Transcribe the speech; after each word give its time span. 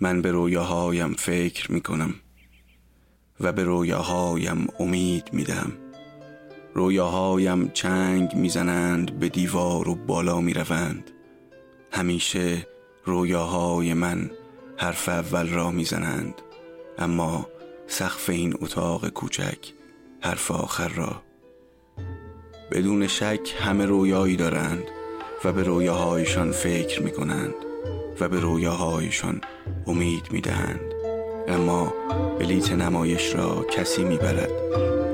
من 0.00 0.22
به 0.22 0.30
رویاهایم 0.30 1.12
فکر 1.12 1.72
می 1.72 1.80
کنم 1.80 2.14
و 3.40 3.52
به 3.52 3.64
رویاهایم 3.64 4.66
امید 4.78 5.28
می 5.32 5.44
دهم 5.44 5.72
رویاهایم 6.74 7.68
چنگ 7.68 8.34
می‌زنند 8.34 9.18
به 9.18 9.28
دیوار 9.28 9.88
و 9.88 9.94
بالا 9.94 10.40
می 10.40 10.54
روند 10.54 11.10
همیشه 11.92 12.66
رویاهای 13.04 13.94
من 13.94 14.30
حرف 14.76 15.08
اول 15.08 15.48
را 15.48 15.70
می‌زنند 15.70 16.34
اما 16.98 17.48
سقف 17.86 18.30
این 18.30 18.54
اتاق 18.60 19.08
کوچک 19.08 19.72
حرف 20.20 20.50
آخر 20.50 20.88
را. 20.88 21.22
بدون 22.70 23.06
شک 23.06 23.54
همه 23.60 23.86
رویایی 23.86 24.36
دارند 24.36 24.84
و 25.44 25.52
به 25.52 25.62
رویاهایشان 25.62 26.52
فکر 26.52 27.02
می 27.02 27.10
کنند 27.10 27.69
و 28.20 28.28
به 28.28 28.40
رویاهایشان 28.40 29.40
امید 29.86 30.28
می 30.30 30.40
دهند 30.40 30.80
اما 31.48 31.92
بلیت 32.38 32.72
نمایش 32.72 33.34
را 33.34 33.64
کسی 33.64 34.04
می 34.04 34.16
برد 34.16 34.50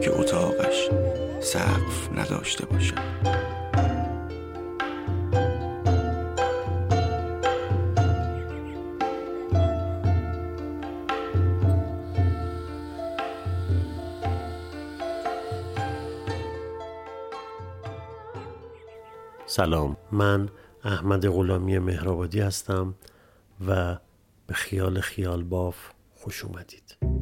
که 0.01 0.19
اتاقش 0.19 0.91
سقف 1.41 2.19
نداشته 2.19 2.67
باشد. 2.67 3.17
سلام. 19.47 19.97
من 20.13 20.49
احمد 20.87 21.27
غلامی 21.27 21.79
مهرآبادی 21.79 22.41
هستم 22.41 22.95
و 23.67 23.99
به 24.47 24.55
خیال 24.55 25.01
خیال 25.01 25.45
باف 25.45 25.77
خوش 26.15 26.45
اومدید. 26.45 27.16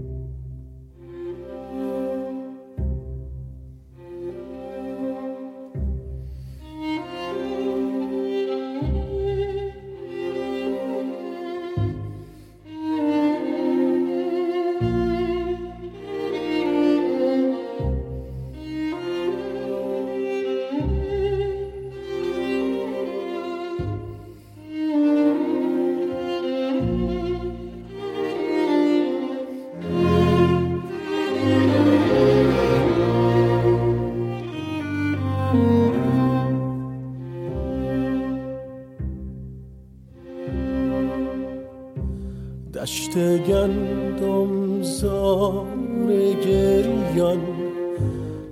گریان 47.24 47.40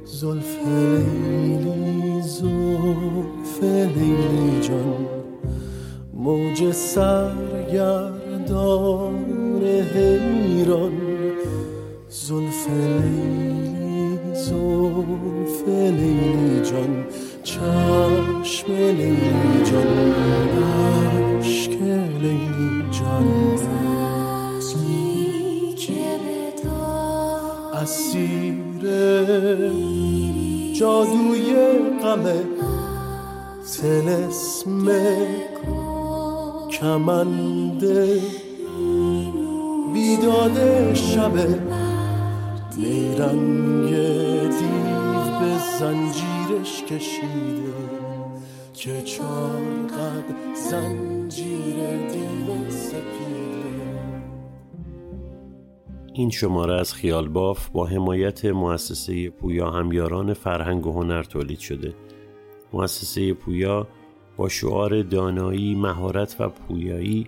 زلف 0.05 0.57
لیلی 0.67 2.23
زلف 2.23 3.63
لیلی 3.63 4.61
جان. 4.61 5.07
موج 6.15 6.73
سرگردان 6.73 8.05
حیران. 9.95 11.01
زلف 12.09 12.69
لیلی 12.69 14.09
زلف 14.35 15.69
لیلی 15.69 16.61
جان. 16.71 16.93
چشم 17.43 18.73
لیلی 18.73 19.65
جان 19.65 19.93
عشق 21.39 21.73
لیلی 21.73 22.83
جان. 22.91 23.72
اسیر 27.83 28.55
جادوی 30.73 31.55
غم 32.03 32.25
تلسم 33.73 34.87
کمند 36.71 37.85
بیداد 39.95 40.57
شب 40.95 41.33
نیرنگ 42.79 43.91
دیو 44.51 45.39
به 45.41 45.53
زنجیرش 45.79 46.83
کشیده 46.83 47.73
که 48.75 49.03
چار 49.03 49.63
قد 49.89 50.29
زنجیر 50.71 51.77
دیو 52.13 52.71
سپیده. 52.71 53.32
این 56.15 56.31
شماره 56.31 56.81
از 56.81 56.95
خیال 56.95 57.29
باف 57.29 57.69
با 57.69 57.87
حمایت 57.87 58.45
مؤسسه 58.45 59.31
پویا 59.31 59.71
همیاران 59.71 60.35
فرهنگ 60.35 60.87
و 60.87 60.93
هنر 60.93 61.23
تولید 61.23 61.59
شده 61.59 61.95
مؤسسه 62.73 63.35
پویا 63.35 63.87
با 64.37 64.49
شعار 64.49 65.03
دانایی، 65.03 65.75
مهارت 65.75 66.37
و 66.39 66.49
پویایی 66.49 67.27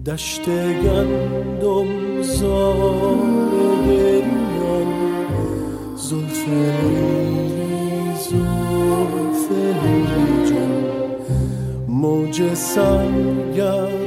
دشت 0.06 0.48
گندم 0.84 2.22
زار. 2.22 3.39
لیلی 6.50 8.14
زلف 8.26 9.44
موج 11.88 12.54
سرگردان 12.54 14.00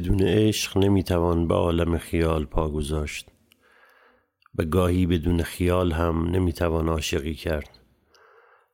بدون 0.00 0.22
عشق 0.22 0.78
نمی‌توان 0.78 1.48
به 1.48 1.54
عالم 1.54 1.98
خیال 1.98 2.44
پا 2.44 2.68
گذاشت. 2.68 3.28
و 4.58 4.64
گاهی 4.64 5.06
بدون 5.06 5.42
خیال 5.42 5.92
هم 5.92 6.30
نمی‌توان 6.30 6.88
عاشقی 6.88 7.34
کرد. 7.34 7.78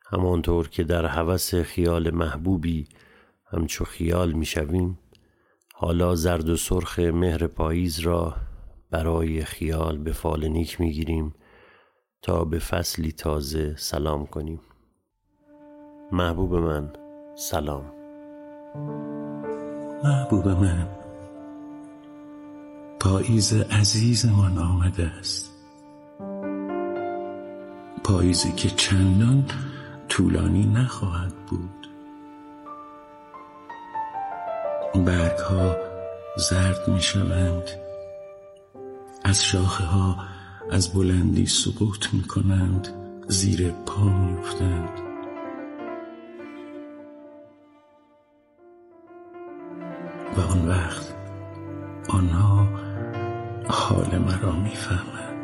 همانطور 0.07 0.69
که 0.69 0.85
در 0.85 1.07
هوس 1.07 1.55
خیال 1.55 2.11
محبوبی 2.11 2.89
همچو 3.47 3.85
خیال 3.85 4.33
می‌شویم 4.33 4.99
حالا 5.75 6.15
زرد 6.15 6.49
و 6.49 6.57
سرخ 6.57 6.99
مهر 6.99 7.47
پاییز 7.47 7.99
را 7.99 8.35
برای 8.91 9.45
خیال 9.45 9.99
به 9.99 10.13
فال 10.13 10.49
نیک 10.49 10.81
می‌گیریم 10.81 11.35
تا 12.23 12.45
به 12.45 12.59
فصلی 12.59 13.13
تازه 13.13 13.77
سلام 13.77 14.27
کنیم. 14.27 14.61
محبوب 16.13 16.55
من 16.55 16.93
سلام. 17.37 17.93
محبوب 20.05 20.49
من. 20.49 21.06
پاییز 23.01 23.53
عزیزمان 23.53 24.59
آمده 24.59 25.07
است. 25.07 25.51
پاییزی 28.05 28.53
که 28.53 28.71
چندان 28.71 29.45
طولانی 30.09 30.67
نخواهد 30.67 31.35
بود. 31.47 31.89
برگ 35.05 35.39
ها 35.39 35.77
زرد 36.37 36.89
می 36.89 37.01
شوند 37.01 37.71
از 39.25 39.45
شاخه 39.45 39.85
ها 39.85 40.17
از 40.71 40.95
بلندی 40.95 41.47
سقوط 41.47 42.15
می 42.15 42.23
کنند 42.23 42.89
زیر 43.29 43.71
پا 43.71 44.05
می 44.05 44.39
افتند. 44.39 45.01
و 50.37 50.41
آن 50.41 50.69
وقت 50.69 51.15
آنها 52.09 52.86
حال 53.69 54.19
مرا 54.19 54.53
می‌فهمند 54.53 55.37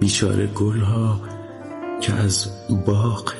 بیچاره 0.00 0.46
گلها 0.46 1.28
که 2.02 2.12
از 2.12 2.48
باغ 2.86 3.34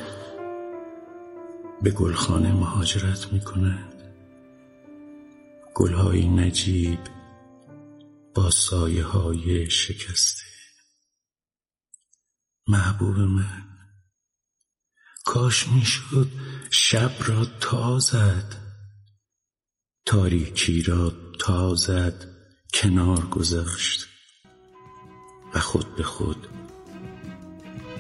به 1.83 1.91
گلخانه 1.91 2.53
مهاجرت 2.53 3.33
می 3.33 3.41
کنند 3.41 4.15
گلهای 5.75 6.29
نجیب 6.29 6.99
با 8.35 8.51
سایه 8.51 9.05
های 9.05 9.71
شکسته. 9.71 10.43
محبوب 12.69 13.17
من 13.17 13.63
کاش 15.25 15.69
می‌شد 15.69 16.29
شب 16.71 17.11
را 17.27 17.45
تازد. 17.61 18.70
تاریکی 20.11 20.83
را 20.83 21.13
تازد 21.39 22.15
کنار 22.75 23.21
گذاشت 23.31 24.07
و 25.55 25.59
خود 25.59 25.97
به 25.97 26.03
خود 26.03 26.47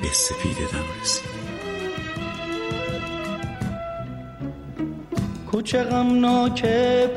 به 0.03 0.09
سپیددم 0.13 0.85
رسید. 1.03 1.31
کوچه 5.51 5.83
غمناک 5.83 6.65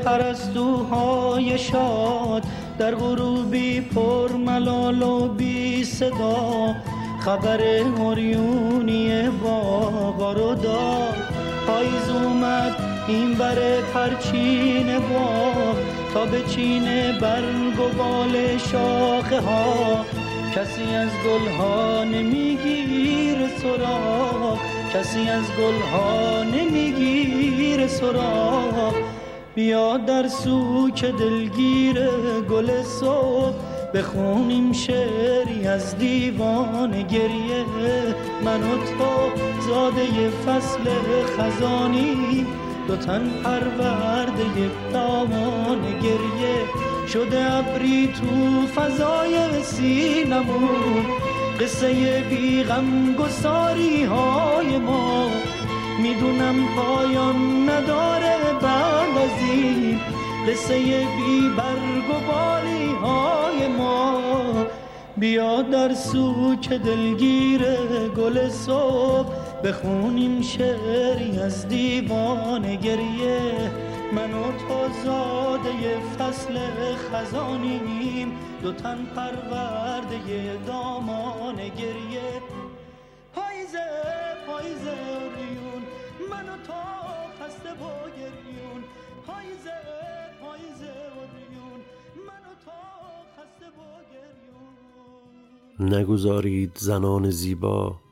پرستوهای 0.06 1.58
شاد 1.58 2.44
در 2.78 2.96
غروبی 2.96 3.82
پر 3.82 4.32
ملال 4.32 5.02
و 5.02 5.28
بی 5.28 5.86
صدا 5.86 6.76
خبر 7.20 7.62
هریونی 7.62 9.30
باغا 9.30 10.34
رو 10.34 10.56
داد. 10.56 11.16
پاییز 11.68 12.10
اومد 12.10 12.93
این 13.08 13.34
بر 13.34 13.82
پرچین 13.94 15.00
باغ 15.00 15.76
تا 16.14 16.26
به 16.26 16.42
چین 16.42 16.84
برگ 17.22 17.80
و 17.80 17.98
بال 17.98 18.58
شاخه 18.58 19.40
ها. 19.40 20.06
کسی 20.56 20.96
از 20.96 21.10
گلها 21.26 22.04
نمیگیر 22.04 23.38
سراغ. 23.58 24.58
کسی 24.94 25.30
از 25.30 25.44
گلها 25.60 26.44
نمیگیر 26.44 27.88
سراغ. 27.88 28.94
بیا 29.56 29.98
در 29.98 30.28
سوک 30.28 31.06
دلگیر 31.06 32.08
گل 32.50 32.84
صبح. 32.84 33.56
بخونیم 33.94 34.72
شعری 34.72 35.68
از 35.68 35.98
دیوان 35.98 37.02
گریه. 37.02 37.66
من 38.46 38.64
و 38.64 38.78
تو 38.78 39.42
زاده 39.68 40.30
فصل 40.30 40.90
خزانی. 41.38 42.46
دو 42.88 42.96
تن 42.96 43.30
پرورده 43.44 44.72
دامان 44.94 45.82
گریه. 46.00 46.58
شده 47.08 47.54
ابری 47.54 48.08
تو 48.08 48.68
فضای 48.68 49.64
سینمون 49.64 51.06
قصه 51.60 52.24
بی 52.30 52.64
غم 52.64 53.14
گساری 53.14 54.04
های 54.04 54.78
ما. 54.78 55.30
می‌دونم 56.02 56.56
پایان 56.76 57.70
نداره 57.70 58.38
بعد 58.62 59.18
از 59.18 59.50
این. 59.50 60.00
قصه 60.48 60.78
بی 61.18 61.50
برگ 61.58 62.10
و 62.10 63.06
های 63.06 63.68
ما. 63.68 64.22
بیا 65.18 65.62
در 65.62 65.94
سوک 65.94 66.70
دلگیر 66.70 67.62
گل 68.18 68.50
صبح. 68.50 69.43
بخونیم 69.64 70.42
شعری 70.42 71.40
از 71.40 71.68
دیوان 71.68 72.76
گریه. 72.76 73.72
من 74.16 74.34
و 74.34 74.44
تو 74.44 74.94
زاده 75.04 76.00
فصل 76.00 76.58
خزانیم. 76.96 78.32
دو 78.64 78.72
تن 78.72 79.06
پرورده 79.16 80.58
دامان 80.68 81.56
گریه. 81.56 82.42
پاییزه 83.36 83.86
پاییزه 84.48 84.96
ریون. 85.36 85.84
من 86.30 86.50
و 86.50 86.58
تو 86.68 86.74
خسته 87.40 87.70
با 87.80 87.94
گریون. 88.18 88.84
پاییزه 89.28 89.78
پاییزه 90.42 90.94
ریون. 91.36 91.80
من 92.28 92.44
و 92.50 92.54
تو 92.66 92.72
خسته 93.36 93.68
با 93.78 93.92
گریون. 94.14 95.94
نگذارید 96.00 96.72
زنان 96.78 97.30
زیبا 97.30 98.03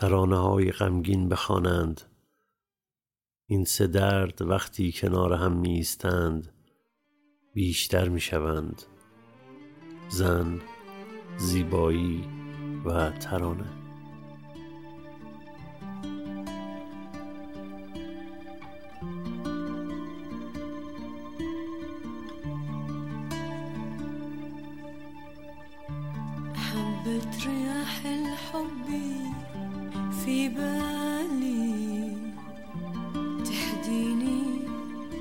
ترانه 0.00 0.36
های 0.38 0.72
غمگین 0.72 1.28
بخوانند. 1.28 2.00
این 3.46 3.64
سه 3.64 3.86
درد 3.86 4.42
وقتی 4.42 4.92
کنار 4.92 5.32
هم 5.32 5.52
میستند 5.52 6.52
بیشتر 7.52 8.08
می‌شوند. 8.08 8.82
زن 10.08 10.60
زیبایی 11.38 12.24
و 12.84 13.10
ترانه. 13.10 13.79
جبالي 30.50 32.16
تهديني 33.44 34.42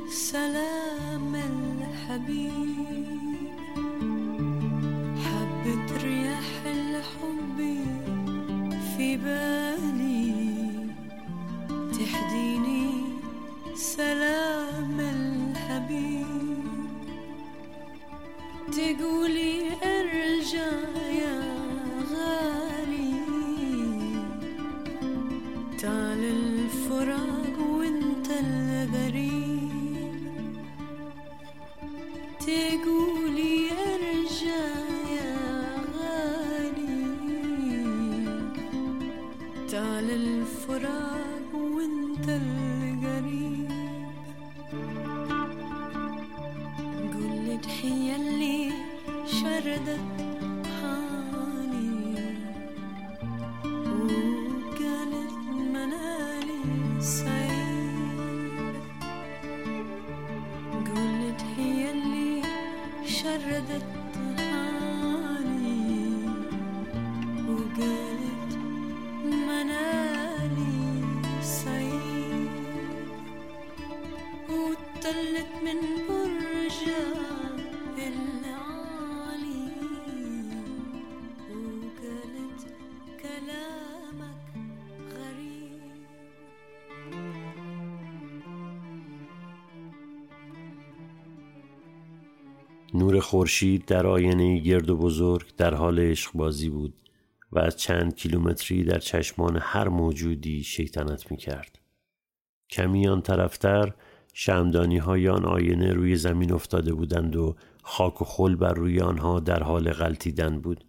سلام 0.10 1.36
الحبيب. 1.36 3.19
خورشید 93.20 93.86
در 93.86 94.08
آینه 94.08 94.60
گرد 94.60 94.90
و 94.90 94.98
بزرگ 94.98 95.56
در 95.58 95.74
حال 95.74 96.00
عشق 96.00 96.32
بازی 96.34 96.70
بود 96.70 96.94
و 97.52 97.60
از 97.60 97.78
چند 97.78 98.16
کیلومتری 98.16 98.84
در 98.84 99.00
چشمان 99.00 99.58
هر 99.62 99.88
موجودی 99.88 100.64
شیطنت 100.64 101.32
می 101.32 101.38
کرد. 101.38 101.80
کمی 102.70 103.08
آن 103.08 103.22
طرفتر 103.22 103.94
شمدانی 104.34 104.98
های 104.98 105.30
آن 105.30 105.46
آینه 105.46 105.94
روی 105.94 106.16
زمین 106.16 106.52
افتاده 106.52 106.94
بودند 106.94 107.36
و 107.36 107.56
خاک 107.84 108.22
و 108.22 108.26
خل 108.26 108.56
بر 108.56 108.74
روی 108.74 109.00
آنها 109.00 109.40
در 109.40 109.64
حال 109.64 109.92
غلطیدن 109.92 110.62
بود. 110.62 110.86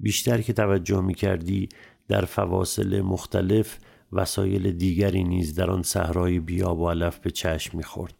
بیشتر 0.00 0.40
که 0.40 0.52
توجه 0.52 1.00
می 1.00 1.14
کردی 1.14 1.68
در 2.08 2.24
فواصل 2.24 3.00
مختلف 3.00 3.78
وسایل 4.12 4.72
دیگری 4.72 5.24
نیز 5.24 5.54
در 5.54 5.70
آن 5.70 5.82
صحرای 5.82 6.40
بیاب 6.40 6.80
و 6.80 6.90
علف 6.90 7.18
به 7.18 7.30
چشم 7.30 7.76
می‌خورد 7.76 8.14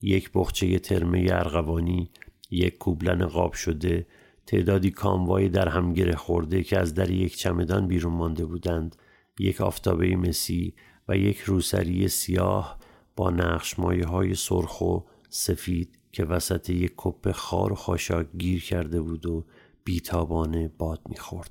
یک 0.00 0.30
بخچه 0.34 0.78
ترمه 0.78 1.26
ارغوانی 1.30 2.10
یک 2.50 2.78
کوبلن 2.78 3.26
قاب 3.26 3.52
شده 3.52 4.06
تعدادی 4.46 4.90
کاموای 4.90 5.48
در 5.48 5.68
هم 5.68 5.92
گره 5.92 6.16
خورده 6.16 6.62
که 6.62 6.78
از 6.78 6.94
در 6.94 7.10
یک 7.10 7.36
چمدان 7.36 7.86
بیرون 7.86 8.12
مانده 8.12 8.46
بودند 8.46 8.96
یک 9.38 9.60
آفتابه 9.60 10.16
مسی 10.16 10.74
و 11.08 11.16
یک 11.16 11.38
روسری 11.38 12.08
سیاه 12.08 12.78
با 13.16 13.30
نقش 13.30 13.78
مایه 13.78 14.06
های 14.06 14.34
سرخ 14.34 14.80
و 14.80 14.98
سفید 15.28 15.98
که 16.12 16.24
وسط 16.24 16.70
یک 16.70 16.92
کپ 16.96 17.32
خار 17.32 17.72
و 17.72 17.74
خاشاک 17.74 18.26
گیر 18.38 18.64
کرده 18.64 19.00
بود 19.00 19.26
و 19.26 19.44
بیتابانه 19.84 20.68
باد 20.68 21.00
می‌خورد. 21.08 21.50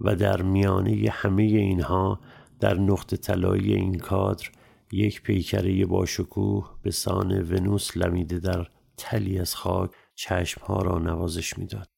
و 0.00 0.16
در 0.16 0.42
میانه 0.42 1.08
همه 1.12 1.42
اینها 1.42 2.20
در 2.60 2.74
نقط 2.74 3.14
طلایی 3.14 3.74
این 3.74 3.98
کادر 3.98 4.48
یک 4.92 5.22
پیکره 5.22 5.86
با 5.86 6.06
شکوه 6.06 6.78
به 6.82 6.90
سان 6.90 7.42
ونوس 7.42 7.96
لمیده 7.96 8.38
در 8.38 8.68
تلی 8.96 9.38
از 9.38 9.54
خاک 9.54 9.90
چشمها 10.14 10.82
را 10.82 10.98
نوازش 10.98 11.58
می‌داد. 11.58 11.88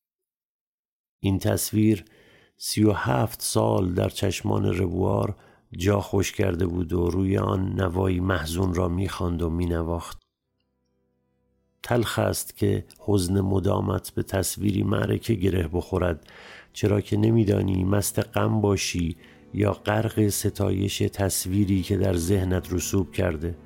این 1.20 1.38
تصویر 1.38 2.04
سی 2.56 2.84
و 2.84 2.92
هفت 2.92 3.42
سال 3.42 3.94
در 3.94 4.08
چشمان 4.08 4.64
ربوار 4.64 5.36
جا 5.76 6.00
خوش 6.00 6.32
کرده 6.32 6.66
بود 6.66 6.92
و 6.92 7.10
روی 7.10 7.38
آن 7.38 7.80
نوایی 7.80 8.20
محزون 8.20 8.74
را 8.74 8.88
می‌خواند 8.88 9.42
و 9.42 9.50
مینواخت. 9.50 10.24
تلخ 11.82 12.18
است 12.18 12.56
که 12.56 12.84
حزن 12.98 13.40
مدامت 13.40 14.10
به 14.10 14.22
تصویری 14.22 14.82
معرکه 14.82 15.34
گره 15.34 15.68
بخورد 15.72 16.26
چرا 16.72 17.00
که 17.00 17.16
نمیدانی 17.16 17.84
مست 17.84 18.18
غم 18.18 18.60
باشی 18.60 19.16
یا 19.54 19.72
غرق 19.72 20.28
ستایش 20.28 20.98
تصویری 20.98 21.82
که 21.82 21.96
در 21.96 22.16
ذهنت 22.16 22.72
رسوب 22.72 23.12
کرده 23.12 23.56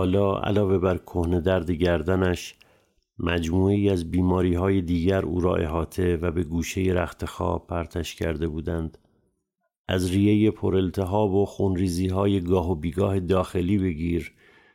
حالا 0.00 0.38
علاوه 0.38 0.78
بر 0.78 0.98
کهنه 0.98 1.40
درد 1.40 1.70
گردنش 1.70 2.54
مجموعی 3.18 3.90
از 3.90 4.10
بیماری 4.10 4.54
های 4.54 4.80
دیگر 4.80 5.24
او 5.24 5.40
را 5.40 5.56
احاطه 5.56 6.16
و 6.16 6.30
به 6.30 6.44
گوشه 6.44 6.80
رخت 6.80 7.24
خواب 7.24 7.66
پرتش 7.66 8.14
کرده 8.14 8.48
بودند. 8.48 8.98
از 9.88 10.10
ریه 10.10 10.50
پرالتهاب 10.50 11.34
و 11.34 11.46
خونریزی 11.46 12.08
های 12.08 12.40
گاه 12.40 12.70
و 12.70 12.74
بیگاه 12.74 13.20
داخلی 13.20 13.78
بگیر 13.78 14.32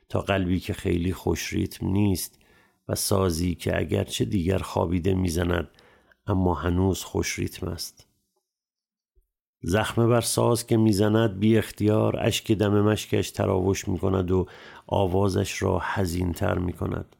تا 0.09 0.21
قلبی 0.21 0.59
که 0.59 0.73
خیلی 0.73 1.13
خوش 1.13 1.53
ریتم 1.53 1.87
نیست 1.87 2.39
و 2.87 2.95
سازی 2.95 3.55
که 3.55 3.79
اگرچه 3.79 4.25
دیگر 4.25 4.57
خوابیده 4.57 5.13
می‌زند 5.13 5.67
اما 6.27 6.53
هنوز 6.53 7.03
خوش 7.03 7.39
ریتم 7.39 7.67
است. 7.67 8.04
زخم 9.61 10.09
بر 10.09 10.21
ساز 10.21 10.67
که 10.67 10.77
می‌زند 10.77 11.39
بی 11.39 11.57
اختیار 11.57 12.19
اشک 12.19 12.51
دم 12.51 12.81
مشکش 12.81 13.31
تراوش 13.31 13.87
می 13.87 13.99
کند 13.99 14.31
و 14.31 14.45
آوازش 14.87 15.61
را 15.61 15.81
حزینتر 15.93 16.57
می 16.57 16.73
کند 16.73 17.15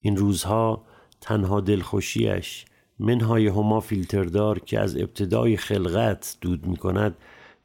این 0.00 0.16
روزها 0.16 0.84
تنها 1.20 1.60
دلخوشیش 1.60 2.64
منهای 2.98 3.46
هما 3.46 3.80
فیلتردار 3.80 4.58
که 4.58 4.80
از 4.80 4.96
ابتدای 4.96 5.56
خلقت 5.56 6.36
دود 6.40 6.66
می 6.66 6.76
کند 6.76 7.16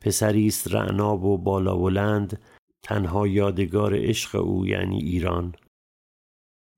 پسری 0.02 0.48
است 0.48 0.74
رعناب 0.74 1.24
و 1.24 1.38
بالا 1.38 1.76
بلند 1.76 2.42
تنها 2.84 3.28
یادگار 3.28 3.96
عشق 3.96 4.36
او 4.36 4.68
یعنی 4.68 4.98
ایران. 4.98 5.56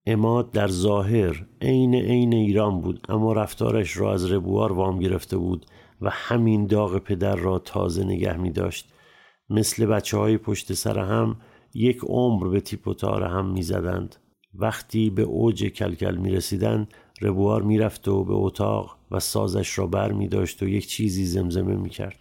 اماد 0.05 0.51
در 0.51 0.67
ظاهر 0.67 1.45
عین 1.61 1.95
عین 1.95 2.33
ایران 2.33 2.81
بود 2.81 3.05
اما 3.09 3.33
رفتارش 3.33 3.97
را 3.97 4.13
از 4.13 4.31
ربوار 4.31 4.71
وام 4.71 4.99
گرفته 4.99 5.37
بود. 5.37 5.65
و 6.01 6.09
همین 6.09 6.67
داغ 6.67 6.97
پدر 6.97 7.35
را 7.35 7.59
تازه 7.59 8.03
نگه 8.03 8.37
می 8.37 8.51
داشت 8.51 8.93
مثل 9.49 9.85
بچه 9.85 10.17
های 10.17 10.37
پشت 10.37 10.73
سر 10.73 10.99
هم 10.99 11.35
یک 11.73 11.99
عمر 12.03 12.47
به 12.47 12.61
تیپ 12.61 12.87
و 12.87 12.93
تار 12.93 13.23
هم 13.23 13.45
می 13.45 13.61
زدند. 13.61 14.15
وقتی 14.53 15.09
به 15.09 15.21
اوج 15.21 15.63
کلکل 15.65 16.15
می 16.15 16.31
رسیدن 16.31 16.87
ربوار 17.21 17.61
می 17.61 17.77
رفت 17.77 18.07
و 18.07 18.23
به 18.23 18.33
اتاق 18.33 18.97
و 19.11 19.19
سازش 19.19 19.79
را 19.79 19.87
بر 19.87 20.11
می 20.11 20.27
داشت 20.27 20.63
و 20.63 20.67
یک 20.67 20.87
چیزی 20.87 21.25
زمزمه 21.25 21.75
می 21.75 21.89
کرد. 21.89 22.15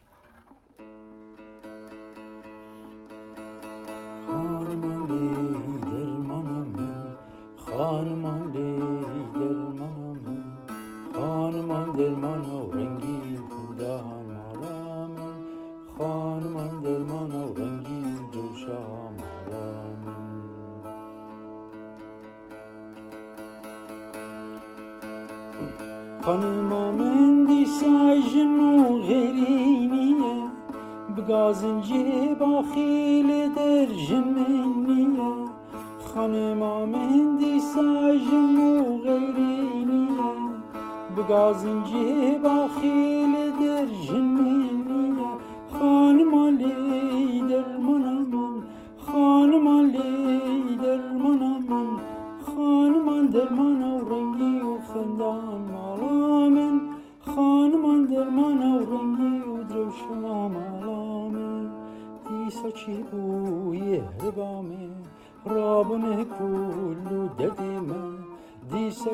خانم 26.23 26.95
من 26.99 27.45
دیساژم 27.45 28.81
و 28.81 28.99
غیرینیه 28.99 30.43
بگازنجی 31.17 32.35
با 32.41 32.65
خیل 32.75 33.49
در 33.55 33.87
جمینیه 33.87 35.35
خانم 36.15 36.59
من 36.89 37.37
دیساژم 37.37 38.61
و 38.61 38.99
غیرینیه 38.99 40.09
بگازنجی 41.17 42.39
با 42.43 42.69
خیل 42.81 43.48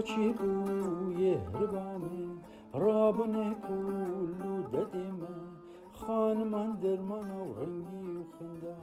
چی؟ 0.05 0.29
بوی 0.33 1.35
هربامه 1.35 2.09
رابن 2.75 3.55
کلو 3.69 4.63
ددیمه 4.63 5.29
خانمان 5.93 6.79
درمان 6.81 7.31
و 7.31 7.55
رنگی 7.55 8.17
و 8.17 8.25
خنده 8.39 8.75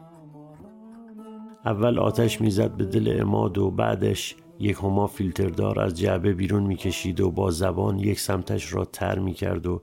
اول 1.65 1.99
آتش 1.99 2.41
می‌زد 2.41 2.71
به 2.71 2.85
دل 2.85 3.17
اماد 3.21 3.57
و 3.57 3.71
بعدش 3.71 4.35
یک 4.59 4.77
هما 4.77 5.07
فیلتردار 5.07 5.79
از 5.79 5.99
جعبه 5.99 6.33
بیرون 6.33 6.63
می‌کشید 6.63 7.21
و 7.21 7.31
با 7.31 7.51
زبان 7.51 7.99
یک 7.99 8.19
سمتش 8.19 8.73
را 8.73 8.85
تر 8.85 9.19
می‌کرد 9.19 9.67
و 9.67 9.81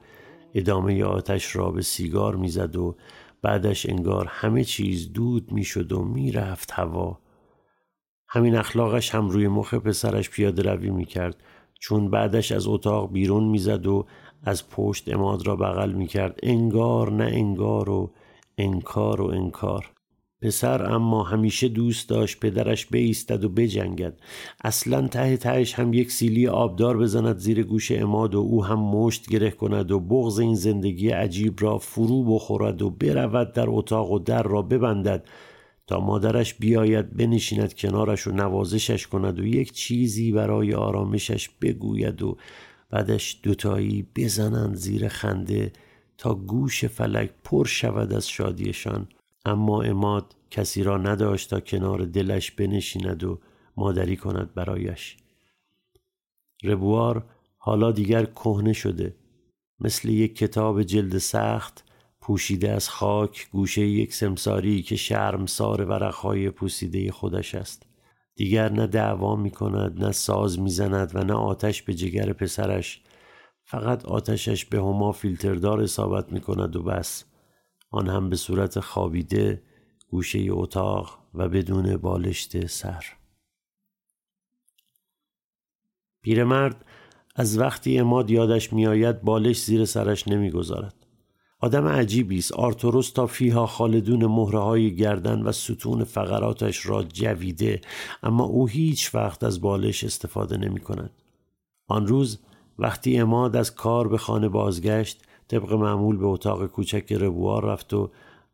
ادامه 0.54 1.04
آتش 1.04 1.56
را 1.56 1.70
به 1.70 1.82
سیگار 1.82 2.36
می‌زد 2.36 2.76
و 2.76 2.96
بعدش 3.42 3.86
انگار 3.86 4.26
همه 4.30 4.64
چیز 4.64 5.12
دود 5.12 5.52
می‌شد 5.52 5.92
و 5.92 6.04
می‌رفت 6.04 6.70
هوا. 6.70 7.18
همین 8.28 8.56
اخلاقش 8.56 9.14
هم 9.14 9.28
روی 9.28 9.48
مخ 9.48 9.74
پسرش 9.74 10.30
پیاده 10.30 10.62
روی 10.62 10.90
می‌کرد. 10.90 11.36
چون 11.80 12.10
بعدش 12.10 12.52
از 12.52 12.66
اتاق 12.66 13.12
بیرون 13.12 13.44
می‌زد 13.44 13.86
و 13.86 14.06
از 14.44 14.70
پشت 14.70 15.14
اماد 15.14 15.46
را 15.46 15.56
بغل 15.56 15.92
می‌کرد. 15.92 16.40
انگار 16.42 17.12
نه 17.12 17.24
انگار 17.24 17.90
و 17.90 18.10
انکار 18.58 19.20
و 19.20 19.26
انکار. 19.26 19.90
پسر 20.42 20.92
اما 20.92 21.22
همیشه 21.22 21.68
دوست 21.68 22.08
داشت 22.08 22.40
پدرش 22.40 22.86
بیستد 22.86 23.44
و 23.44 23.48
بجنگد. 23.48 24.20
اصلا 24.64 25.08
ته 25.08 25.36
تهش 25.36 25.74
هم 25.74 25.92
یک 25.92 26.12
سیلی 26.12 26.46
آبدار 26.48 26.98
بزند 26.98 27.38
زیر 27.38 27.62
گوش 27.62 27.92
اماد 27.92 28.34
و 28.34 28.38
او 28.38 28.64
هم 28.64 28.78
مشت 28.78 29.28
گره 29.28 29.50
کند 29.50 29.90
و 29.90 30.00
بغز 30.00 30.38
این 30.38 30.54
زندگی 30.54 31.08
عجیب 31.08 31.54
را 31.60 31.78
فرو 31.78 32.34
بخورد 32.34 32.82
و 32.82 32.90
برود 32.90 33.52
در 33.52 33.66
اتاق 33.68 34.10
و 34.10 34.18
در 34.18 34.42
را 34.42 34.62
ببندد. 34.62 35.28
تا 35.88 36.00
مادرش 36.00 36.54
بیاید 36.54 37.16
بنشیند 37.16 37.74
کنارش 37.74 38.26
و 38.26 38.30
نوازشش 38.32 39.06
کند 39.06 39.40
و 39.40 39.46
یک 39.46 39.72
چیزی 39.72 40.32
برای 40.32 40.74
آرامشش 40.74 41.48
بگوید 41.48 42.22
و 42.22 42.36
بعدش 42.90 43.40
دوتایی 43.42 44.06
بزنند 44.16 44.74
زیر 44.74 45.08
خنده 45.08 45.72
تا 46.18 46.34
گوش 46.34 46.84
فلک 46.84 47.30
پر 47.44 47.64
شود 47.66 48.12
از 48.12 48.28
شادیشان. 48.28 49.08
اما 49.46 49.82
اماد 49.82 50.34
کسی 50.50 50.82
را 50.82 50.96
نداشت 50.96 51.50
تا 51.50 51.60
کنار 51.60 52.04
دلش 52.04 52.50
بنشیند 52.50 53.24
و 53.24 53.38
مادری 53.76 54.16
کند 54.16 54.54
برایش. 54.54 55.16
ربوار 56.64 57.24
حالا 57.56 57.92
دیگر 57.92 58.24
کهنه 58.24 58.72
شده. 58.72 59.14
مثل 59.80 60.08
یک 60.08 60.36
کتاب 60.36 60.82
جلد 60.82 61.18
سخت 61.18 61.84
پوشیده 62.28 62.70
از 62.70 62.88
خاک 62.88 63.48
گوشه 63.50 63.86
یک 63.86 64.14
سمساری 64.14 64.82
که 64.82 64.96
سار 65.46 65.84
ورقهای 65.84 66.50
پوسیده 66.50 67.12
خودش 67.12 67.54
است. 67.54 67.86
دیگر 68.34 68.72
نه 68.72 68.86
دعوا 68.86 69.36
می 69.36 69.50
کند 69.50 70.04
نه 70.04 70.12
ساز 70.12 70.58
می 70.58 70.70
زند 70.70 71.16
و 71.16 71.24
نه 71.24 71.32
آتش 71.32 71.82
به 71.82 71.94
جگر 71.94 72.32
پسرش. 72.32 73.02
فقط 73.64 74.04
آتشش 74.04 74.64
به 74.64 74.78
هما 74.78 75.12
فیلتردار 75.12 75.82
اصابت 75.82 76.32
می 76.32 76.40
کند 76.40 76.76
و 76.76 76.82
بس. 76.82 77.24
آن 77.90 78.08
هم 78.08 78.30
به 78.30 78.36
صورت 78.36 78.80
خوابیده 78.80 79.62
گوشه 80.10 80.46
اتاق 80.50 81.18
و 81.34 81.48
بدون 81.48 81.96
بالشت 81.96 82.66
سر. 82.66 83.04
پیرمرد 86.22 86.84
از 87.36 87.58
وقتی 87.58 87.98
اماد 87.98 88.30
یادش 88.30 88.72
میآید 88.72 89.22
بالش 89.22 89.64
زیر 89.64 89.84
سرش 89.84 90.28
نمی‌گذارد. 90.28 90.97
آدم 91.60 91.88
عجیبی 91.88 92.38
است. 92.38 92.52
آرتوروس 92.52 93.10
تا 93.10 93.26
فیها 93.26 93.66
خالدون 93.66 94.26
مهره 94.26 94.58
های 94.58 94.96
گردن 94.96 95.42
و 95.42 95.52
ستون 95.52 96.04
فقراتش 96.04 96.86
را 96.86 97.02
جویده 97.02 97.80
اما 98.22 98.44
او 98.44 98.66
هیچ 98.66 99.14
وقت 99.14 99.44
از 99.44 99.60
بالش 99.60 100.04
استفاده 100.04 100.56
نمی 100.56 100.80
کند. 100.80 101.10
آن 101.86 102.06
روز 102.06 102.38
وقتی 102.78 103.18
اماد 103.18 103.56
از 103.56 103.74
کار 103.74 104.08
به 104.08 104.18
خانه 104.18 104.48
بازگشت 104.48 105.22
طبق 105.48 105.72
معمول 105.72 106.16
به 106.16 106.26
اتاق 106.26 106.66
کوچک 106.66 107.12
ربوار 107.12 107.64
رفت 107.64 107.94
و 107.94 108.10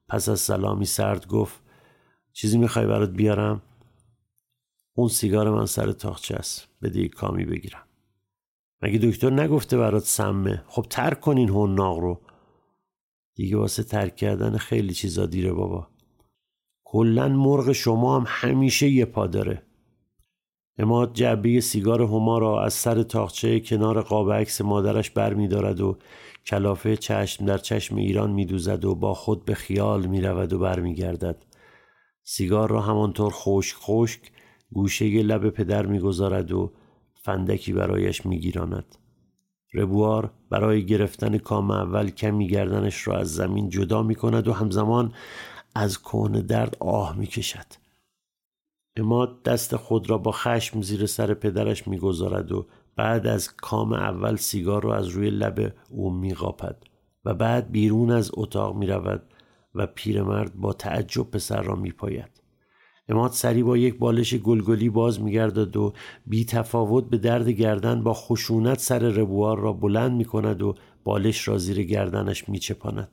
پس 0.08 0.28
از 0.28 0.40
سلامی 0.40 0.84
سرد 0.84 1.28
گفت 1.28 1.61
چیزی 2.32 2.58
می‌خوای 2.58 2.87
برات 2.87 3.11
بیارم؟ 3.11 3.62
اون 4.96 5.08
سیگار 5.08 5.50
من 5.50 5.66
سر 5.66 5.92
تاخچه 5.92 6.34
است. 6.37 6.68
بده 6.82 7.00
یک 7.00 7.14
کامی 7.14 7.44
بگیرم. 7.44 7.82
مگه 8.82 8.99
دکتر 8.99 9.30
نگفته 9.30 9.76
برات 9.76 10.04
سمه؟ 10.04 10.64
خب 10.68 10.87
ترک 10.90 11.20
کنین 11.20 11.49
هون 11.49 11.75
ناغ 11.75 11.99
رو. 11.99 12.20
دیگه 13.35 13.57
واسه 13.57 13.83
ترک 13.83 14.17
کردن 14.17 14.57
خیلی 14.57 14.95
چیزا 14.95 15.26
دیره 15.26 15.53
بابا 15.53 15.88
کلا 16.85 17.29
مرغ 17.29 17.73
شما 17.73 18.17
هم 18.17 18.25
همیشه 18.26 18.88
یه 18.88 19.05
پا 19.05 19.26
داره 19.26 19.62
اماد 20.79 21.12
جعبه 21.12 21.61
سیگار 21.61 22.03
هما 22.03 22.38
را 22.38 22.64
از 22.64 22.75
سر 22.75 23.03
تاخچه 23.03 23.61
کنار 23.61 24.03
قاب 24.03 24.33
عکس 24.33 24.61
مادرش 24.61 25.11
بر 25.11 25.35
می 25.35 25.49
دارد 25.49 25.81
و 25.81 25.99
کلافه 26.47 26.97
چشم 26.97 27.47
در 27.47 27.59
چشم 27.59 27.97
ایران 27.97 28.31
می 28.31 28.44
دوزد 28.44 28.85
و 28.85 28.94
با 28.94 29.14
خود 29.14 29.44
به 29.44 29.55
خیال 29.55 30.07
می 30.07 30.20
رود 30.20 30.53
و 30.53 30.59
بر 30.59 30.81
می 30.81 30.94
گردد. 30.94 31.44
سیگار 32.23 32.70
را 32.70 32.81
همانطور 32.81 33.33
خشک 33.35 33.77
خشک 33.77 34.20
گوشه 34.73 35.23
لب 35.23 35.51
پدر 35.51 35.87
می 35.87 35.99
گذارد 35.99 36.53
و 36.53 36.73
فندکی 37.14 37.73
برایش 37.73 38.27
می 38.27 38.40
گیراند. 38.40 38.97
ربوار 39.74 40.30
برای 40.50 40.87
گرفتن 40.87 41.38
کام 41.38 41.70
اول 41.70 42.10
کمی 42.10 42.48
گردنش 42.48 43.08
را 43.08 43.16
از 43.16 43.34
زمین 43.34 43.68
جدا 43.68 44.02
می 44.02 44.14
کند 44.14 44.48
و 44.48 44.52
همزمان 44.52 45.12
از 45.74 46.02
کهن 46.02 46.32
درد 46.32 46.76
آه 46.80 47.16
می 47.16 47.26
کشد. 47.26 47.66
اماد 48.96 49.42
دست 49.42 49.76
خود 49.76 50.10
را 50.10 50.18
با 50.18 50.32
خشم 50.32 50.82
زیر 50.82 51.06
سر 51.06 51.34
پدرش 51.34 51.88
می‌گذارد 51.88 52.52
و 52.52 52.66
بعد 52.96 53.26
از 53.26 53.56
کام 53.56 53.92
اول 53.92 54.37
سیگار 54.37 54.82
را 54.82 54.96
از 54.96 55.08
روی 55.08 55.30
لب 55.30 55.74
او 55.90 56.10
میقاپد 56.10 56.84
و 57.24 57.34
بعد 57.34 57.70
بیرون 57.70 58.10
از 58.10 58.30
اتاق 58.34 58.76
می 58.76 58.87
رود 58.87 59.22
و 59.74 59.87
پیرمرد 59.87 60.54
با 60.54 60.72
تعجب 60.72 61.30
پسر 61.30 61.62
را 61.62 61.74
میپاید. 61.74 62.34
اماد 63.09 63.31
سری 63.31 63.62
با 63.62 63.77
یک 63.77 63.99
بالش 63.99 64.35
گلگلی 64.35 64.88
باز 64.88 65.21
میگردد 65.21 65.77
و 65.77 65.93
بی 66.27 66.45
تفاوت 66.45 67.05
به 67.05 67.19
درد 67.19 67.49
گردن 67.49 68.03
با 68.03 68.14
خشونت 68.14 68.79
سر 68.79 68.99
ربوار 68.99 69.59
را 69.59 69.73
بلند 69.73 70.12
می 70.12 70.25
کند 70.25 70.62
و 70.62 70.75
بالش 71.05 71.49
را 71.49 71.59
زیر 71.59 71.83
گردنش 71.83 72.49
می 72.49 72.59
چپاند. 72.59 73.09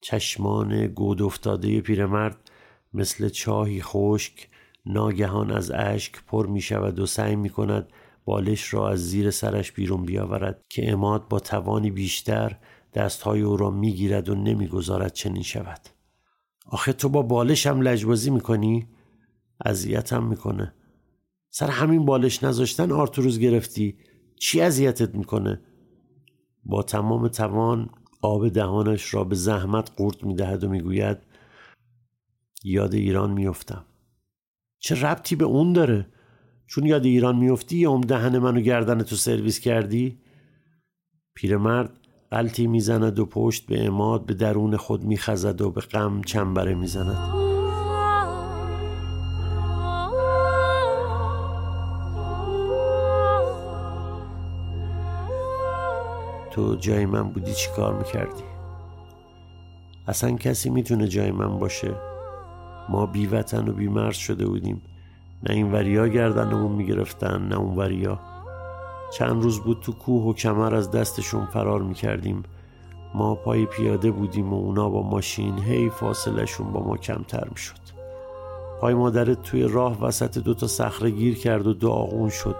چشمان 0.00 0.86
گود 0.86 1.22
افتاده 1.22 1.80
پیرمرد 1.80 2.50
مثل 2.94 3.28
چاهی 3.28 3.82
خشک 3.82 4.48
ناگهان 4.86 5.50
از 5.50 5.70
اشک 5.70 6.12
پر 6.26 6.46
می 6.46 6.60
شود 6.60 6.98
و 6.98 7.06
سعی 7.06 7.36
می 7.36 7.48
کند 7.48 7.88
بالش 8.24 8.74
را 8.74 8.90
از 8.90 9.08
زیر 9.08 9.30
سرش 9.30 9.72
بیرون 9.72 10.04
بیاورد 10.04 10.62
که 10.68 10.92
اماد 10.92 11.28
با 11.28 11.40
توانی 11.40 11.90
بیشتر 11.90 12.56
دستهای 12.94 13.40
او 13.40 13.56
را 13.56 13.70
می 13.70 13.92
گیرد 13.92 14.28
و 14.28 14.34
نمی‌گذارد 14.34 15.12
چنین 15.12 15.42
شود 15.42 15.80
آخه 16.72 16.92
تو 16.92 17.08
با 17.08 17.22
بالش 17.22 17.66
هم 17.66 17.80
لجبازی 17.80 18.30
می‌کنی؟ 18.30 18.88
اذیتم 19.64 20.24
می‌کنه 20.24 20.74
سر 21.50 21.70
همین 21.70 22.04
بالش 22.04 22.44
نذاشتن 22.44 22.92
آرتوروز 22.92 23.38
گرفتی 23.38 23.96
چی 24.36 24.60
اذیتت 24.60 25.14
می‌کنه؟ 25.14 25.60
با 26.64 26.82
تمام 26.82 27.28
توان 27.28 27.90
آب 28.22 28.48
دهانش 28.48 29.14
را 29.14 29.24
به 29.24 29.34
زحمت 29.34 29.90
قورت 29.96 30.24
می‌دهد 30.24 30.64
و 30.64 30.68
می‌گوید 30.68 31.18
یاد 32.64 32.94
ایران 32.94 33.32
میفتم 33.32 33.84
چه 34.78 34.94
ربطی 34.94 35.36
به 35.36 35.44
اون 35.44 35.72
داره 35.72 36.06
چون 36.66 36.86
یاد 36.86 37.04
ایران 37.04 37.36
میفتی 37.36 37.76
یا 37.76 38.00
دهن 38.00 38.38
منو 38.38 38.60
گردن 38.60 39.02
تو 39.02 39.16
سرویس 39.16 39.60
کردی 39.60 40.18
پیرمرد 41.34 41.98
قلتی 42.32 42.66
می‌زند 42.66 43.18
و 43.18 43.26
پشت 43.26 43.66
به 43.66 43.86
اماد 43.86 44.26
به 44.26 44.34
درون 44.34 44.76
خود 44.76 45.04
میخزد 45.04 45.60
و 45.60 45.70
به 45.70 45.80
غم 45.80 46.22
چنبره 46.22 46.74
می‌زند. 46.74 47.16
تو 56.50 56.76
جای 56.76 57.06
من 57.06 57.22
بودی 57.22 57.52
چی 57.52 57.70
کار 57.76 57.94
می‌کردی؟ 57.94 58.42
اصلا 60.08 60.36
کسی 60.36 60.70
می‌تونه 60.70 61.08
جای 61.08 61.30
من 61.30 61.58
باشه؟ 61.58 61.94
ما 62.88 63.06
بی 63.06 63.26
وطن 63.26 63.68
و 63.68 63.72
بی 63.72 63.88
مرز 63.88 64.16
شده 64.16 64.46
بودیم. 64.46 64.82
نه 65.42 65.54
این 65.54 65.72
وریا 65.72 66.08
گردنمون 66.08 66.72
می‌گرفتن 66.72 67.42
نه 67.48 67.56
اون 67.56 67.76
وریا. 67.76 68.31
چند 69.12 69.42
روز 69.42 69.60
بود 69.60 69.80
تو 69.80 69.92
کوه 69.92 70.22
و 70.24 70.32
کمر 70.32 70.74
از 70.74 70.90
دستشون 70.90 71.46
فرار 71.46 71.82
می‌کردیم. 71.82 72.42
ما 73.14 73.34
پای 73.34 73.66
پیاده 73.66 74.10
بودیم 74.10 74.52
و 74.52 74.56
اونا 74.56 74.88
با 74.88 75.02
ماشین 75.02 75.58
هی 75.58 75.90
فاصلشون 75.90 76.72
با 76.72 76.80
ما 76.80 76.96
کمتر 76.96 77.48
می‌شد. 77.50 77.82
پای 78.80 78.94
مادرت 78.94 79.42
توی 79.42 79.62
راه 79.62 80.04
وسط 80.04 80.38
دوتا 80.38 80.66
صخره 80.66 81.10
گیر 81.10 81.38
کرد 81.38 81.66
و 81.66 81.72
داغون 81.72 82.28
شد. 82.28 82.56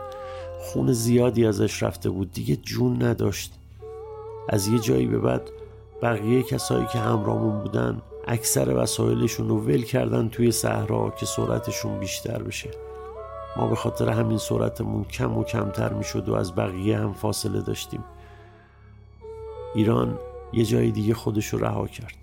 خون 0.61 0.93
زیادی 0.93 1.47
ازش 1.47 1.83
رفته 1.83 2.11
بود 2.11 2.33
دیگه 2.33 2.57
جون 2.57 3.03
نداشت. 3.03 3.53
از 4.49 4.69
یه 4.69 4.79
جایی 4.79 5.07
به 5.07 5.19
بعد 5.19 5.51
بقیه 6.03 6.43
کسایی 6.43 6.87
که 6.93 6.99
همراهمون 6.99 7.61
بودن 7.61 8.03
اکثر 8.27 8.75
وسایلشون 8.77 9.49
رو 9.49 9.61
ول 9.61 9.83
کردن 9.83 10.29
توی 10.29 10.53
صحرا 10.53 11.11
که 11.11 11.27
سرعتشون 11.27 11.99
بیشتر 11.99 12.43
بشه. 12.43 12.71
ما 13.57 13.67
به 13.67 13.77
خاطر 13.77 14.09
همین 14.09 14.39
سرعتمون 14.39 15.05
کم 15.05 15.39
و 15.39 15.45
کمتر 15.45 15.93
می‌شد 15.93 16.29
و 16.29 16.35
از 16.35 16.55
بقیه 16.55 16.99
هم 16.99 17.13
فاصله 17.13 17.61
داشتیم. 17.61 18.05
ایران 19.75 20.19
یه 20.53 20.65
جای 20.65 20.91
دیگه 20.91 21.15
خودش 21.15 21.47
رو 21.47 21.59
رها 21.59 21.87
کرد. 21.87 22.17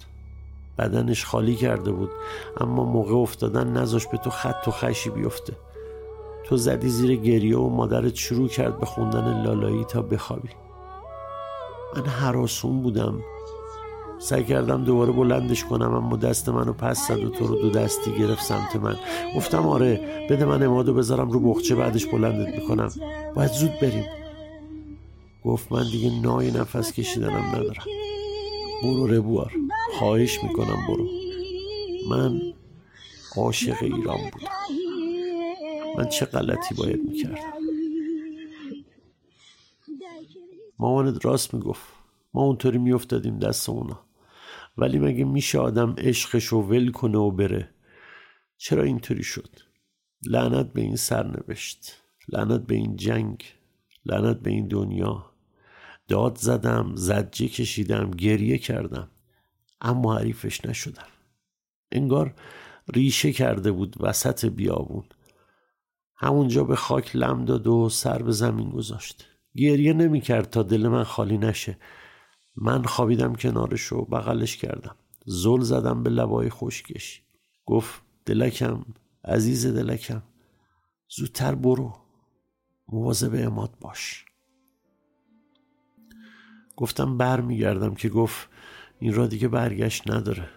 بدنش 0.77 1.25
خالی 1.25 1.55
کرده 1.55 1.91
بود 1.91 2.09
اما 2.57 2.83
موقع 2.83 3.13
افتادن 3.13 3.67
نذاش 3.67 4.07
به 4.07 4.17
تو 4.17 4.29
خط 4.29 4.67
و 4.67 4.71
خشی 4.71 5.09
بیفته. 5.09 5.53
تو 6.43 6.57
زدی 6.57 6.89
زیر 6.89 7.15
گریه 7.15 7.57
و 7.57 7.69
مادرت 7.69 8.15
شروع 8.15 8.47
کرد 8.47 8.79
به 8.79 8.85
خوندن 8.85 9.43
لالایی 9.43 9.83
تا 9.83 10.01
بخوابی. 10.01 10.49
من 11.95 12.05
حراسون 12.05 12.81
بودم. 12.81 13.19
سعی 14.19 14.43
کردم 14.43 14.83
دوباره 14.83 15.11
بلندش 15.11 15.63
کنم 15.63 15.93
اما 15.93 16.17
دست 16.17 16.49
منو 16.49 16.73
پس 16.73 17.07
زد 17.07 17.23
و 17.23 17.29
تو 17.29 17.47
رو 17.47 17.55
دو 17.55 17.69
دستی 17.69 18.11
گرفت 18.11 18.43
سمت 18.43 18.75
من. 18.75 18.95
گفتم 19.35 19.67
آره 19.67 20.27
بده 20.29 20.45
من 20.45 20.63
امادو 20.63 20.93
بذارم 20.93 21.29
رو 21.31 21.39
بخچه 21.39 21.75
بعدش 21.75 22.05
بلندت 22.05 22.55
می‌کنم. 22.55 22.89
باید 23.35 23.51
زود 23.51 23.71
بریم. 23.81 24.05
گفت 25.43 25.71
من 25.71 25.83
دیگه 25.91 26.21
نای 26.21 26.51
نفس 26.51 26.93
کشیدنم 26.93 27.55
ندارم. 27.55 27.83
برو 28.83 29.07
ربوار. 29.07 29.51
خواهش 29.99 30.43
می‌کنم 30.43 30.87
برو. 30.87 31.07
من 32.09 32.41
عاشق 33.37 33.77
ایران 33.81 34.17
بودم. 34.33 34.47
من 35.97 36.09
چه 36.09 36.25
غلطی 36.25 36.75
باید 36.75 37.03
می‌کردم؟ 37.09 37.35
مامانت 40.79 41.25
راست 41.25 41.53
می‌گفت. 41.53 41.81
ما 42.33 42.41
اونطوری 42.41 42.77
میافتادیم 42.77 43.39
دست 43.39 43.69
اونا 43.69 43.99
ولی 44.79 44.99
مگه 44.99 45.23
میشه 45.23 45.59
آدم 45.59 45.95
عشقش 45.97 46.53
و 46.53 46.61
ول 46.61 46.91
کنه 46.91 47.17
و 47.17 47.31
بره؟ 47.31 47.69
چرا 48.57 48.83
اینطوری 48.83 49.23
شد؟ 49.23 49.49
لعنت 50.25 50.73
به 50.73 50.81
این 50.81 50.95
سرنوشت 50.95 51.95
لعنت 52.29 52.67
به 52.67 52.75
این 52.75 52.95
جنگ 52.95 53.43
لعنت 54.05 54.39
به 54.39 54.51
این 54.51 54.67
دنیا. 54.67 55.25
داد 56.07 56.37
زدم 56.37 56.95
زجه 56.95 57.47
کشیدم 57.47 58.11
گریه 58.11 58.57
کردم 58.57 59.09
اما 59.81 60.17
حریفش 60.17 60.65
نشدم. 60.65 61.07
انگار 61.91 62.33
ریشه 62.93 63.33
کرده 63.33 63.71
بود 63.71 63.95
وسط 63.99 64.45
بیابون. 64.45 65.03
همونجا 66.15 66.63
به 66.63 66.75
خاک 66.75 67.15
لم 67.15 67.45
داد 67.45 67.67
و 67.67 67.89
سر 67.89 68.21
به 68.23 68.31
زمین 68.31 68.69
گذاشت. 68.69 69.27
گریه 69.55 69.93
نمی‌کرد 69.93 70.49
تا 70.49 70.63
دل 70.63 70.87
من 70.87 71.03
خالی 71.03 71.37
نشه. 71.37 71.77
من 72.61 72.83
خوابیدم 72.83 73.35
کنارش 73.35 73.93
و 73.93 74.05
بغلش 74.05 74.57
کردم. 74.57 74.95
زل 75.25 75.61
زدم 75.61 76.03
به 76.03 76.09
لبای 76.09 76.49
خشکش. 76.49 77.21
گفت 77.65 78.01
دلکم 78.25 78.85
عزیز 79.25 79.67
دلکم 79.67 80.21
زودتر 81.17 81.55
برو. 81.55 81.93
مواظب 82.87 83.45
اماد 83.47 83.77
باش. 83.81 84.25
گفتم 86.77 87.17
بر 87.17 87.41
میگردم 87.41 87.95
که 87.95 88.09
گفت 88.09 88.49
این 88.99 89.13
را 89.13 89.27
دیگه 89.27 89.47
برگشت 89.47 90.11
نداره. 90.11 90.49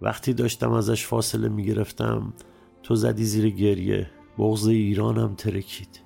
وقتی 0.00 0.34
داشتم 0.34 0.72
ازش 0.72 1.06
فاصله 1.06 1.48
می‌گرفتم 1.48 2.34
تو 2.82 2.94
زدی 2.94 3.24
زیر 3.24 3.50
گریه 3.50 4.10
بغض 4.38 4.66
ایرانم 4.66 5.34
ترکید. 5.34 6.05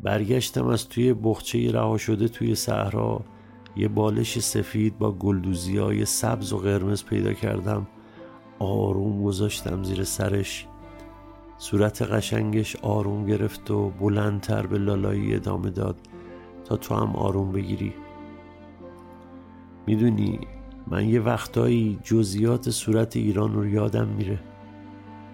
برگشتم 0.00 0.66
از 0.66 0.88
توی 0.88 1.14
بخچه 1.14 1.72
رها 1.72 1.96
شده 1.98 2.28
توی 2.28 2.54
صحرا. 2.54 3.20
یه 3.76 3.88
بالش 3.88 4.38
سفید 4.38 4.98
با 4.98 5.12
گلدوزی 5.12 5.76
های 5.76 6.04
سبز 6.04 6.52
و 6.52 6.58
قرمز 6.58 7.04
پیدا 7.04 7.32
کردم. 7.32 7.86
آروم 8.58 9.24
گذاشتم 9.24 9.82
زیر 9.82 10.04
سرش. 10.04 10.66
صورت 11.58 12.02
قشنگش 12.02 12.76
آروم 12.76 13.26
گرفت 13.26 13.70
و 13.70 13.90
بلندتر 13.90 14.66
به 14.66 14.78
لالایی 14.78 15.34
ادامه 15.34 15.70
داد. 15.70 15.96
تا 16.64 16.76
تو 16.76 16.94
هم 16.94 17.16
آروم 17.16 17.52
بگیری. 17.52 17.92
می‌دونی 19.86 20.38
من 20.86 21.08
یه 21.08 21.20
وقتایی 21.20 21.98
جزیات 22.04 22.70
صورت 22.70 23.16
ایران 23.16 23.54
رو 23.54 23.66
یادم 23.66 24.08
میره. 24.08 24.38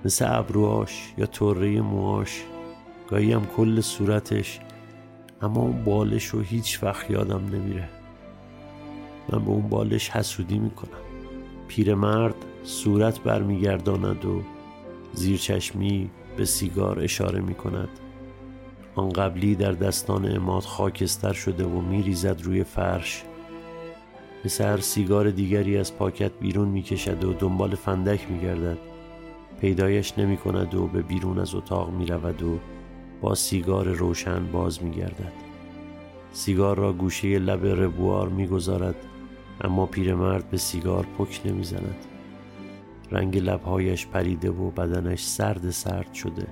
مثل 0.05 0.27
ابروهاش 0.29 1.15
یا 1.19 1.27
طره 1.27 1.81
موهاش. 1.81 2.45
گاهی 3.13 3.33
هم 3.33 3.47
کل 3.57 3.81
صورتش 3.81 4.61
اما 5.43 5.61
اون 5.61 5.85
بالش 5.85 6.27
رو 6.27 6.41
هیچ 6.41 6.83
وقت 6.83 7.11
یادم 7.11 7.45
نمیره. 7.53 7.89
من 9.29 9.45
به 9.45 9.51
اون 9.51 9.69
بالش 9.69 10.11
حسودی 10.11 10.59
می‌کنم. 10.59 11.01
پیرمرد 11.69 12.35
صورت 12.65 13.21
برمیگرداند 13.21 14.25
و 14.25 14.43
زیر 15.13 15.39
چشمی 15.39 16.11
به 16.37 16.45
سیگار 16.45 17.01
اشاره 17.01 17.41
می‌کند. 17.41 17.89
آن 18.95 19.09
قبلی 19.09 19.55
در 19.55 19.73
دستان 19.73 20.37
اماد 20.37 20.63
خاکستر 20.63 21.33
شده 21.33 21.65
و 21.65 21.81
میریزد 21.81 22.43
روی 22.43 22.65
فرش. 22.65 23.23
مثل 24.45 24.65
هر 24.65 24.81
سیگار 24.81 25.31
دیگری 25.31 25.77
از 25.77 25.97
پاکت 25.97 26.33
بیرون 26.41 26.69
می‌کشد 26.69 27.25
و 27.25 27.33
دنبال 27.33 27.75
فندک 27.75 28.31
میگردد. 28.31 28.79
پیدایش 29.61 30.19
نمی 30.19 30.37
کند 30.37 30.75
و 30.75 30.87
به 30.87 31.03
بیرون 31.03 31.39
از 31.39 31.55
اتاق 31.55 31.91
می 31.91 32.07
رود 32.07 32.43
و 32.43 32.59
با 33.23 33.35
سیگار 33.35 33.89
روشن 33.89 34.47
باز 34.53 34.83
می 34.83 34.91
گردد. 34.91 35.33
سیگار 36.33 36.79
را 36.79 36.93
گوشه 36.93 37.39
لب 37.39 37.67
ربوار 37.67 38.29
می 38.29 38.47
گذارد 38.47 38.95
اما 39.61 39.87
پیرمرد 39.87 40.51
به 40.51 40.57
سیگار 40.57 41.07
پک 41.19 41.41
نمی 41.45 41.65
زند. 41.65 42.07
رنگ 43.11 43.39
لبهایش 43.39 44.07
پریده 44.07 44.51
و 44.51 44.71
بدنش 44.71 45.25
سرد 45.25 45.71
سرد 45.71 46.15
شده. 46.15 46.47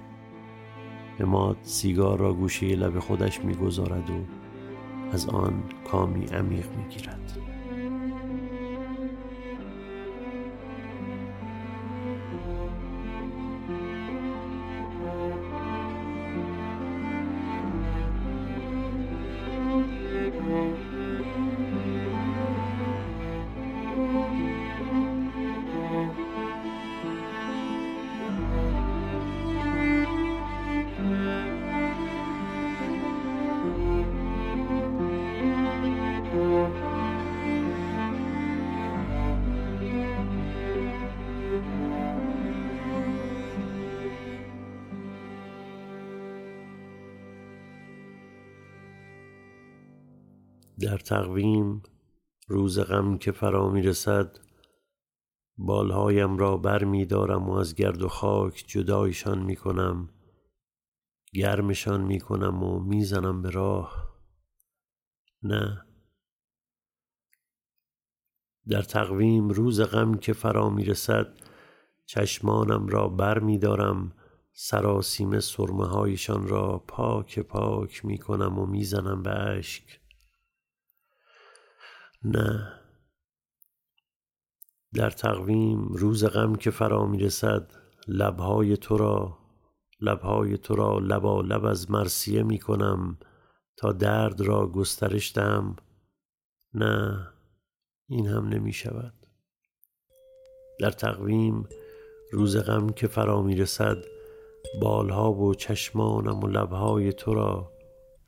اماد 1.21 1.57
سیگار 1.63 2.19
را 2.19 2.35
گوشه 2.35 2.67
لب 2.67 2.99
خودش 2.99 3.41
می 3.45 3.55
گذارد 3.55 4.11
و 4.11 4.25
از 5.13 5.27
آن 5.27 5.63
کامی 5.91 6.25
عمیق 6.27 6.67
می 6.77 6.89
در 50.91 50.99
تقویم 50.99 51.83
روز 52.49 52.79
غم 52.79 53.19
که 53.19 53.33
فرا 53.33 53.69
می 53.69 53.83
رسد 53.83 54.39
بالهایم 55.59 56.39
را 56.39 56.57
بر 56.57 56.85
می 56.85 57.07
دارم 57.07 57.49
و 57.49 57.53
از 57.53 57.75
گرد 57.75 58.03
و 58.03 58.09
خاک 58.09 58.65
جدایشان 58.69 59.39
می 59.39 59.57
کنم 59.57 60.09
گرمشان 61.35 62.01
می 62.01 62.21
کنم 62.21 62.63
و 62.63 62.81
می 62.81 63.05
زنم 63.05 63.43
به 63.43 63.51
راه. 63.51 64.15
نه. 65.43 65.87
در 68.69 68.83
تقویم 68.83 69.49
روز 69.49 69.81
غم 69.81 70.15
که 70.15 70.33
فرا 70.33 70.71
می 70.71 70.85
رسد 70.85 71.41
چشمانم 72.07 72.87
را 72.87 73.09
بر 73.09 73.39
می 73.39 73.59
دارم 73.59 74.13
سراسیم 74.53 75.41
سرمه 75.41 75.87
هایشان 75.87 76.49
را 76.49 76.79
پاک 76.79 77.39
پاک 77.39 78.05
می 78.05 78.19
کنم 78.19 78.59
و 78.59 78.67
می 78.67 78.85
زنم 78.85 79.23
به 79.23 79.31
اشک. 79.31 80.00
نه. 82.25 82.73
در 84.95 85.11
تقویم 85.11 85.89
روز 85.89 86.25
غم 86.25 86.55
که 86.55 86.71
فرا 86.71 87.07
می 87.07 87.19
رسد 87.19 87.73
لبهای 88.09 88.77
تو 88.77 88.97
را 88.97 89.39
لبهای 90.01 90.59
تو 90.59 90.75
را 90.75 90.99
لبا 90.99 91.41
لب 91.41 91.65
از 91.65 91.91
مرسیه 91.91 92.43
می 92.43 92.59
کنم 92.59 93.19
تا 93.77 93.93
درد 93.93 94.41
را 94.41 94.67
گسترش 94.67 95.33
دهم 95.33 95.77
نه 96.75 97.29
این 98.09 98.27
هم 98.27 98.49
نمی 98.49 98.73
شود 98.73 99.15
در 100.81 100.91
تقویم 100.91 101.69
روز 102.33 102.57
غم 102.57 102.89
که 102.89 103.07
فرا 103.07 103.43
می 103.43 103.57
رسد 103.57 103.97
بالها 104.81 105.33
و 105.33 105.55
چشمانم 105.55 106.41
و 106.41 106.47
لبهای 106.47 107.13
تو 107.13 107.35
را 107.35 107.73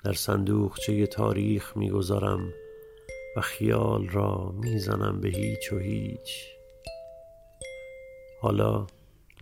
در 0.04 0.12
صندوقچه 0.12 1.06
تاریخ 1.06 1.76
می 1.76 1.90
گذارم 1.90 2.52
و 3.36 3.40
خیال 3.40 4.08
را 4.08 4.54
می‌زنم 4.62 5.20
به 5.20 5.28
هیچ 5.28 5.72
و 5.72 5.78
هیچ. 5.78 6.46
حالا 8.40 8.86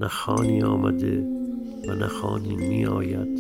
نه 0.01 0.09
خانی 0.09 0.63
آمده 0.63 1.21
و 1.89 1.95
نه 1.95 2.07
خانی 2.07 2.57
می 2.57 2.87
آید 2.87 3.39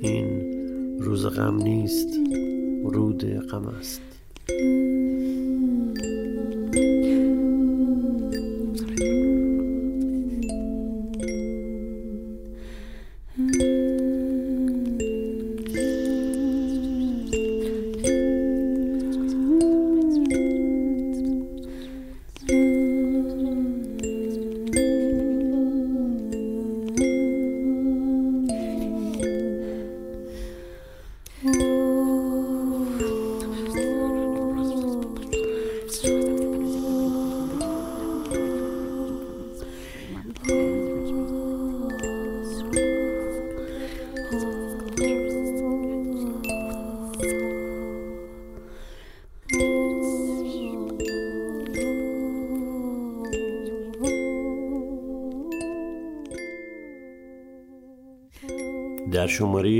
این 0.00 0.52
روز 1.00 1.26
غم 1.26 1.56
نیست 1.56 2.08
ورود 2.84 3.24
غم 3.24 3.66
است. 3.66 4.02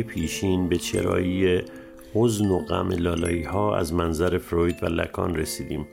پیشین 0.02 0.68
به 0.68 0.76
چرایی 0.76 1.61
حزن 2.14 2.48
و 2.48 2.59
غم 2.59 2.88
لالایی 2.88 3.42
ها 3.42 3.76
از 3.76 3.92
منظر 3.92 4.38
فروید 4.38 4.82
و 4.82 4.87
لکان 4.87 5.37
رسیدیم. 5.37 5.87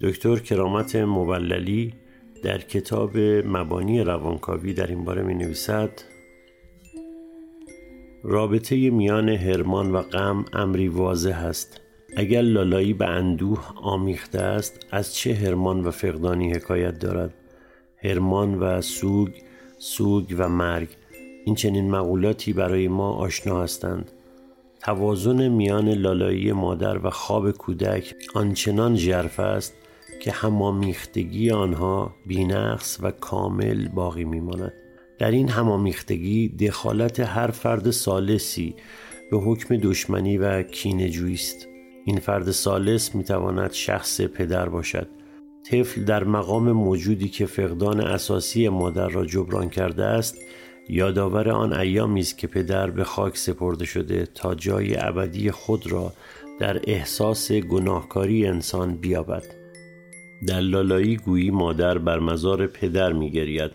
دکتر 0.00 0.36
کرامت 0.36 0.96
موللی 0.96 1.94
در 2.42 2.58
کتاب 2.58 3.18
مبانی 3.44 4.00
روانکاوی 4.00 4.74
در 4.74 4.86
این 4.86 5.04
باره 5.04 5.22
می 5.22 5.34
نویسد 5.34 5.90
رابطه 8.24 8.90
میان 8.90 9.28
هرمان 9.28 9.92
و 9.92 10.02
غم 10.02 10.44
امری 10.52 10.88
واضح 10.88 11.44
است. 11.44 11.80
اگر 12.16 12.42
لالایی 12.42 12.92
به 12.92 13.06
اندوه 13.06 13.72
آمیخته 13.82 14.40
است 14.40 14.86
از 14.90 15.14
چه 15.14 15.34
هرمان 15.34 15.84
و 15.84 15.90
فقدانی 15.90 16.52
حکایت 16.52 16.98
دارد؟ 16.98 17.34
هرمان 17.96 18.54
و 18.54 18.80
سوگ 18.80 19.28
سوگ 19.78 20.34
و 20.38 20.48
مرگ. 20.48 20.88
این 21.44 21.54
چنین 21.54 21.90
مقولاتی 21.90 22.52
برای 22.52 22.88
ما 22.88 23.12
آشنا 23.12 23.62
هستند. 23.62 24.10
توازن 24.80 25.48
میان 25.48 25.88
لالایی 25.88 26.52
مادر 26.52 27.06
و 27.06 27.10
خواب 27.10 27.50
کودک 27.50 28.14
آنچنان 28.34 28.96
ژرف 28.96 29.40
است 29.40 29.74
که 30.20 30.30
همامیختگی 30.30 31.50
آنها 31.50 32.14
بینقص 32.26 32.98
و 33.02 33.10
کامل 33.10 33.88
باقی 33.88 34.24
میماند. 34.24 34.72
در 35.18 35.30
این 35.30 35.48
همامیختگی 35.48 36.48
دخالت 36.48 37.20
هر 37.20 37.50
فرد 37.50 37.90
سالسی 37.90 38.74
به 39.30 39.38
حکم 39.38 39.76
دشمنی 39.76 40.38
و 40.38 40.62
کینجویی 40.62 41.34
است. 41.34 41.68
این 42.04 42.18
فرد 42.18 42.50
سالس 42.50 43.14
می‌تواند 43.14 43.72
شخص 43.72 44.20
پدر 44.20 44.68
باشد. 44.68 45.08
طفل 45.70 46.04
در 46.04 46.24
مقام 46.24 46.72
موجودی 46.72 47.28
که 47.28 47.46
فقدان 47.46 48.00
اساسی 48.00 48.68
مادر 48.68 49.08
را 49.08 49.24
جبران 49.24 49.68
کرده 49.68 50.04
است 50.04 50.38
یادآور 50.88 51.50
آن 51.50 51.72
ایامی 51.72 52.20
است 52.20 52.38
که 52.38 52.46
پدر 52.46 52.90
به 52.90 53.04
خاک 53.04 53.36
سپرده 53.36 53.84
شده 53.84 54.26
تا 54.34 54.54
جای 54.54 54.96
ابدی 54.98 55.50
خود 55.50 55.92
را 55.92 56.12
در 56.60 56.80
احساس 56.84 57.52
گناهکاری 57.52 58.46
انسان 58.46 58.96
بیابد. 58.96 59.44
در 60.46 61.14
گویی 61.14 61.50
مادر 61.50 61.98
بر 61.98 62.18
مزار 62.18 62.66
پدر 62.66 63.12
میگرید. 63.12 63.70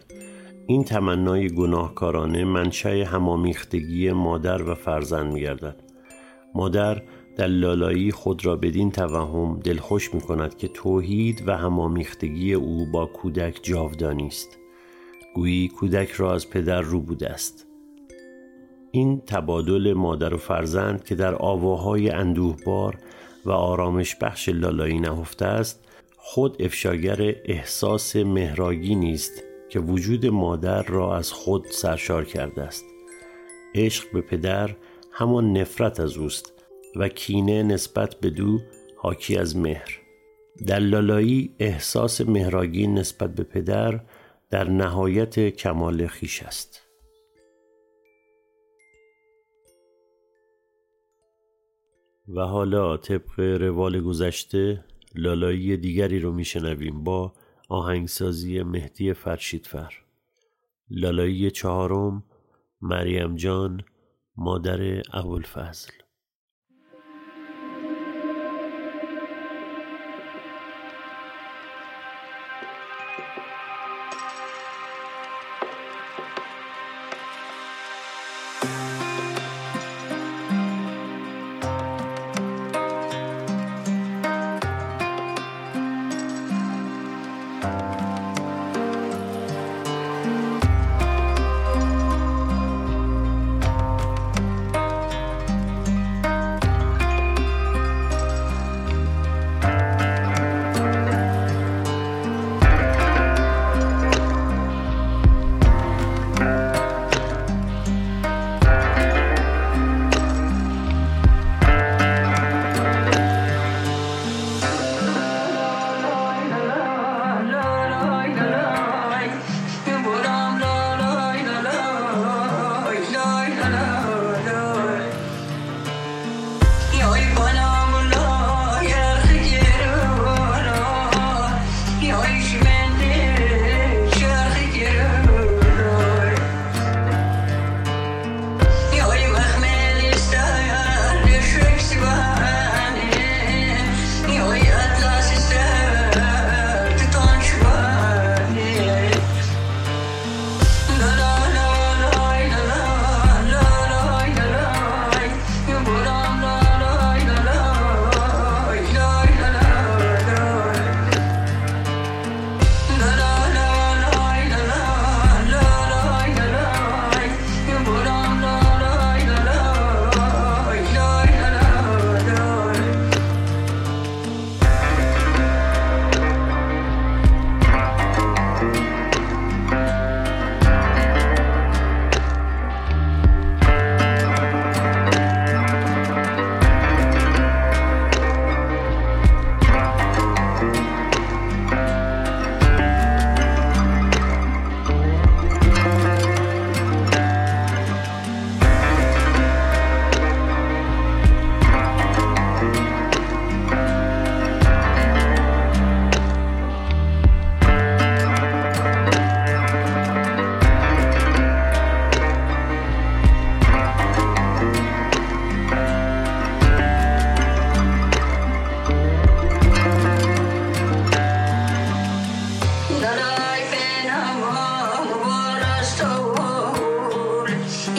این 0.68 0.84
تمنای 0.84 1.50
گناهکارانه 1.50 2.46
منشأ 2.46 3.04
همامیختگی 3.04 4.12
مادر 4.12 4.64
و 4.64 4.76
فرزند 4.76 5.34
میگردد. 5.34 5.76
مادر 6.56 7.02
در 7.38 7.48
لالایی 7.48 8.12
خود 8.12 8.46
را 8.46 8.56
بدین 8.56 8.92
توهم 8.92 9.60
دلخوش 9.60 10.14
می 10.14 10.22
کند 10.22 10.58
که 10.58 10.68
توحید 10.68 11.44
و 11.48 11.58
همامیختگی 11.58 12.54
او 12.54 12.86
با 12.86 13.06
کودک 13.06 13.60
جاودانی 13.64 14.28
است. 14.28 14.60
گویی 15.38 15.68
کودک 15.68 16.12
را 16.12 16.34
از 16.34 16.50
پدر 16.50 16.82
رو 16.82 17.02
بوده 17.02 17.30
است. 17.30 17.68
این 18.92 19.22
تبادل 19.22 19.94
مادر 19.94 20.34
و 20.34 20.38
فرزند 20.38 21.04
که 21.04 21.16
در 21.16 21.36
آواهای 21.36 22.10
اندوهبار 22.10 22.98
و 23.46 23.52
آرامش 23.52 24.16
بخش 24.16 24.50
لالایی 24.50 25.00
نهفته 25.00 25.46
است 25.46 25.86
خود 26.18 26.62
افشاگر 26.62 27.36
احساس 27.46 28.16
مهراگی 28.16 28.96
نیست 28.96 29.44
که 29.70 29.80
وجود 29.80 30.26
مادر 30.26 30.84
را 30.84 31.18
از 31.18 31.32
خود 31.32 31.66
سرشار 31.70 32.26
کرده 32.26 32.64
است. 32.64 32.86
عشق 33.76 34.12
به 34.14 34.22
پدر 34.22 34.76
همان 35.12 35.58
نفرت 35.58 36.00
از 36.00 36.18
اوست 36.18 36.54
و 36.96 37.08
کینه 37.08 37.64
نسبت 37.64 38.16
به 38.16 38.30
دو 38.30 38.60
حاکی 38.96 39.38
از 39.38 39.58
مهر. 39.58 40.00
در 40.68 40.80
لالایی 40.80 41.56
احساس 41.60 42.22
مهراگی 42.22 42.88
نسبت 42.88 43.36
به 43.36 43.44
پدر 43.44 44.00
در 44.50 44.70
نهایت 44.70 45.50
کمال 45.50 46.08
خیش 46.08 46.44
است. 46.44 46.88
و 52.36 52.42
حالا 52.42 52.98
طبق 52.98 53.40
روال 53.40 54.02
گذشته 54.02 54.84
لالایی 55.16 55.78
دیگری 55.78 56.20
رو 56.20 56.32
میشنویم 56.32 57.04
با 57.04 57.34
آهنگسازی 57.70 58.64
مهدی 58.64 59.14
فرشیدفر. 59.14 59.94
لالایی 60.90 61.52
چهارم 61.52 62.24
مریم 62.82 63.36
جان 63.36 63.84
مادر 64.38 65.02
ابوالفضل. 65.14 65.92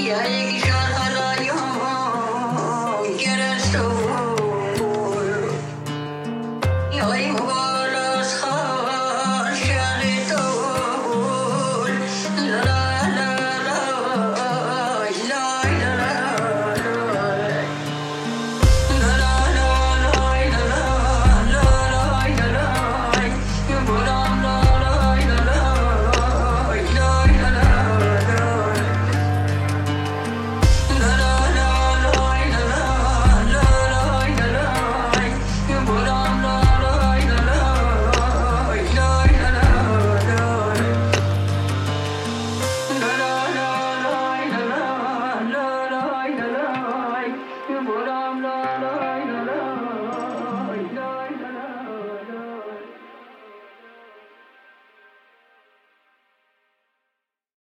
Yeah. 0.09 0.78